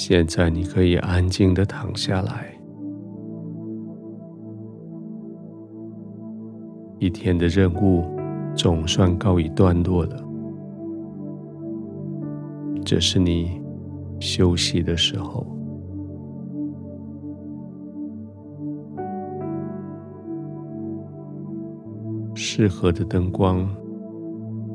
[0.00, 2.56] 现在你可以安静的躺下来。
[7.00, 8.04] 一天的任务
[8.54, 10.24] 总算告一段落了。
[12.84, 13.60] 这是你
[14.20, 15.44] 休息的时候。
[22.36, 23.68] 适合的灯光，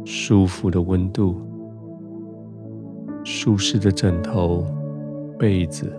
[0.03, 1.39] 舒服的温度，
[3.23, 4.65] 舒适的枕头。
[5.37, 5.91] 被子、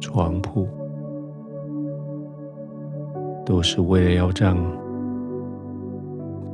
[0.00, 0.66] 床铺，
[3.44, 4.56] 都是为了要让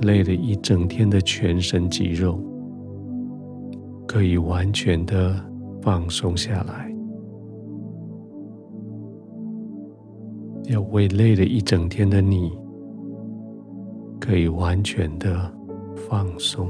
[0.03, 2.39] 累了一整天的全身肌肉
[4.07, 5.35] 可以完全的
[5.81, 6.93] 放松下来，
[10.65, 12.51] 要为累了一整天的你
[14.19, 15.53] 可以完全的
[15.95, 16.69] 放松。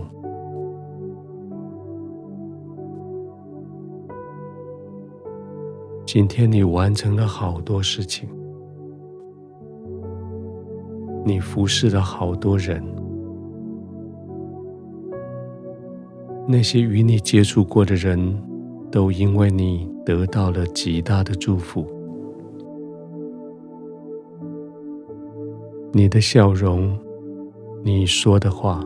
[6.12, 8.28] 今天你完成了好多事情，
[11.24, 12.82] 你服侍了好多人，
[16.48, 18.36] 那些与你接触过的人
[18.90, 21.86] 都因为你得到了极大的祝福。
[25.92, 26.98] 你的笑容，
[27.84, 28.84] 你说的话，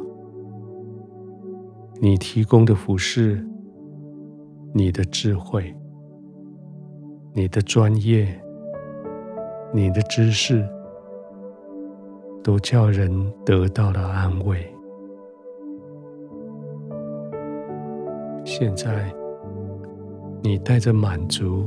[2.03, 3.43] 你提供的服侍，
[4.75, 5.75] 你的智慧。
[7.37, 8.29] 你的专业，
[9.73, 10.65] 你的知识，
[12.45, 13.11] 都叫人
[13.45, 14.65] 得到了安慰。
[18.45, 19.13] 现在，
[20.43, 21.67] 你带着满足，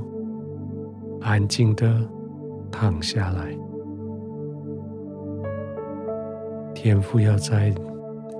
[1.20, 2.00] 安静的
[2.72, 3.54] 躺下来。
[6.74, 7.76] 天父要在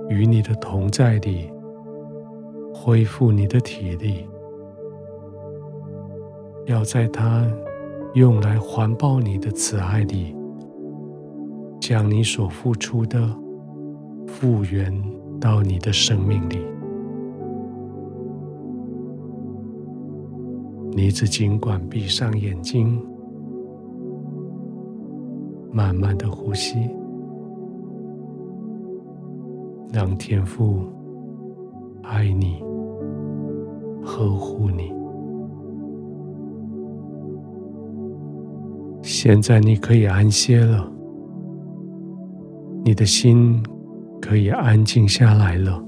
[0.08, 1.52] 与你的同在里，
[2.72, 4.26] 恢复你的体力。
[6.68, 7.46] 要在他
[8.12, 10.36] 用来环抱你的慈爱里，
[11.80, 13.18] 将你所付出的
[14.26, 14.92] 复原
[15.40, 16.58] 到你的生命里。
[20.92, 23.02] 你只尽管闭上眼睛，
[25.72, 26.76] 慢慢的呼吸，
[29.90, 30.82] 让天父
[32.02, 32.62] 爱你，
[34.04, 34.97] 呵护你。
[39.10, 40.86] 现在你可以安歇了，
[42.84, 43.58] 你的心
[44.20, 45.82] 可以安静下来了，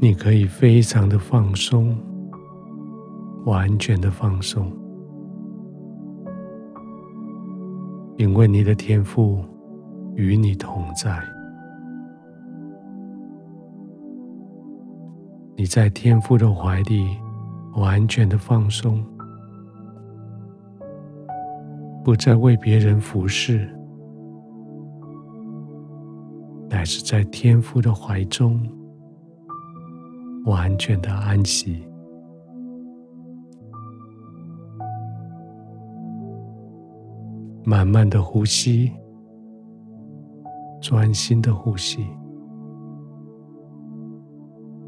[0.00, 1.94] 你可以非常的放松，
[3.44, 4.72] 完全的放松，
[8.16, 9.44] 因为你的天赋
[10.14, 11.22] 与你同在，
[15.54, 17.06] 你在天父的怀里
[17.76, 19.04] 完全的放松。
[22.08, 23.68] 不再为别人服侍，
[26.70, 28.66] 乃是在天父的怀中
[30.46, 31.86] 完全的安息。
[37.62, 38.90] 慢慢的呼吸，
[40.80, 42.06] 专心的呼吸，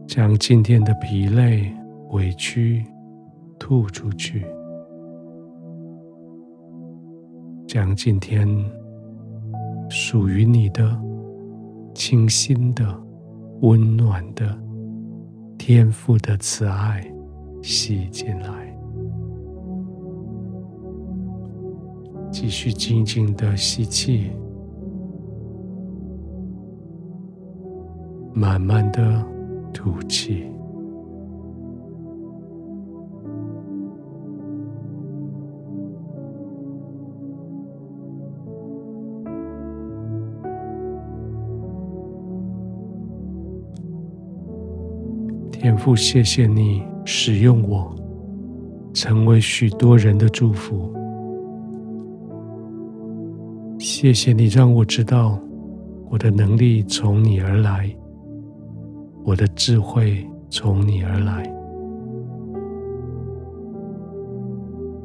[0.06, 1.70] 将今天的疲累、
[2.12, 2.82] 委屈
[3.58, 4.46] 吐出去。
[7.72, 8.48] 将今天
[9.88, 11.00] 属于你的
[11.94, 12.84] 清新的、
[13.60, 14.58] 温暖的
[15.56, 17.00] 天赋的慈爱
[17.62, 18.76] 吸进来，
[22.32, 24.32] 继续静静的吸气，
[28.34, 29.24] 慢慢的
[29.72, 30.49] 吐气。
[45.60, 47.94] 天父，谢谢你使用我，
[48.94, 50.90] 成为许多人的祝福。
[53.78, 55.38] 谢谢你让我知道，
[56.08, 57.94] 我的能力从你而来，
[59.22, 61.42] 我的智慧从你而来。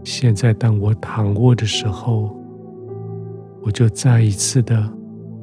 [0.05, 2.33] 现在，当我躺卧的时候，
[3.61, 4.89] 我就再一次的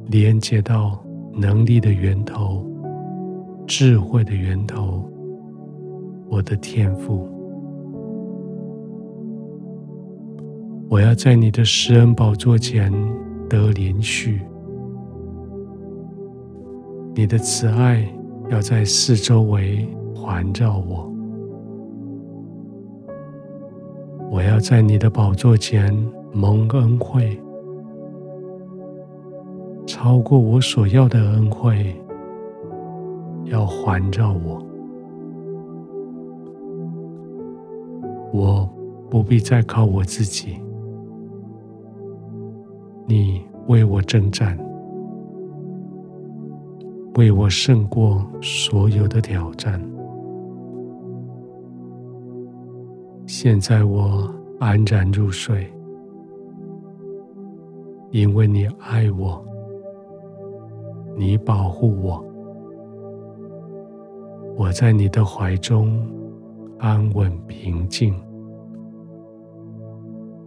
[0.07, 0.99] 连接到
[1.35, 2.67] 能力的源头。
[3.65, 5.03] 智慧的源头，
[6.29, 7.27] 我的天父，
[10.89, 12.91] 我要在你的施恩宝座前
[13.49, 14.41] 得连续，
[17.15, 18.05] 你的慈爱
[18.49, 21.11] 要在四周围环绕我，
[24.29, 25.95] 我要在你的宝座前
[26.33, 27.39] 蒙恩惠，
[29.87, 31.95] 超过我所要的恩惠，
[33.53, 34.59] 要环绕我。
[38.33, 38.67] 我
[39.11, 40.59] 不必再靠我自己，
[43.05, 44.57] 你为我征战，
[47.13, 49.79] 为我胜过所有的挑战。
[53.27, 54.27] 现在我
[54.59, 55.71] 安然入睡，
[58.09, 59.45] 因为你爱我，
[61.15, 62.25] 你保护我，
[64.55, 66.07] 我在你的怀中
[66.79, 68.13] 安稳平静，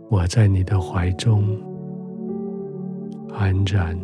[0.08, 1.44] 我在你的怀中
[3.34, 3.98] 安然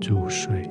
[0.00, 0.70] 入睡。